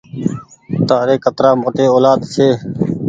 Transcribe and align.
تآري 0.87 1.15
ڪترآ 1.23 1.49
موٽي 1.61 1.85
اولآد 1.93 2.19
ڇي۔ 2.33 2.47